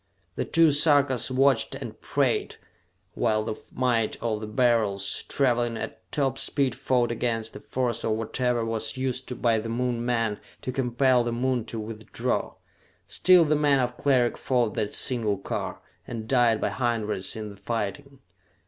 The 0.35 0.45
two 0.45 0.71
Sarkas 0.71 1.29
watched 1.29 1.75
and 1.75 2.01
prayed 2.01 2.55
while 3.13 3.43
the 3.43 3.53
might 3.71 4.17
of 4.19 4.41
the 4.41 4.47
Beryls, 4.47 5.21
traveling 5.29 5.77
at 5.77 6.11
top 6.11 6.39
speed, 6.39 6.73
fought 6.73 7.11
against 7.11 7.53
the 7.53 7.59
force 7.59 8.03
of 8.03 8.13
whatever 8.13 8.65
was 8.65 8.97
used 8.97 9.43
by 9.43 9.59
the 9.59 9.69
Moon 9.69 10.03
men 10.03 10.39
to 10.63 10.71
compel 10.71 11.23
the 11.23 11.31
Moon 11.31 11.65
to 11.65 11.79
withdraw. 11.79 12.55
Still 13.05 13.45
the 13.45 13.55
men 13.55 13.77
of 13.79 13.95
Cleric 13.95 14.39
fought 14.39 14.73
that 14.73 14.91
single 14.91 15.37
car, 15.37 15.79
and 16.07 16.27
died 16.27 16.59
by 16.59 16.69
hundreds 16.69 17.35
in 17.35 17.51
the 17.51 17.55
fighting. 17.55 18.17